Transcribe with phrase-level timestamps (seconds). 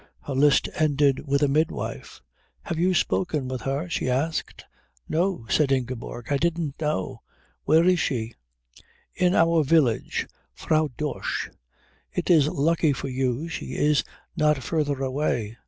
[0.21, 2.23] Her list ended with a midwife.
[2.63, 4.65] "Have you spoken with her?" she asked.
[5.07, 6.31] "No," said Ingeborg.
[6.33, 7.21] "I didn't know
[7.65, 8.33] where is she?"
[9.13, 10.25] "In our village.
[10.55, 11.51] Frau Dosch.
[12.11, 14.03] It is lucky for you she is
[14.35, 15.57] not further away.